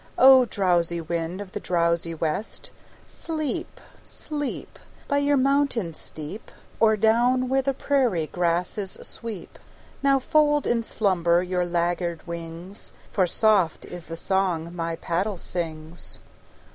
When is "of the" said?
1.41-1.59